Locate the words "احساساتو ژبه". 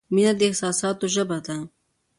0.49-1.37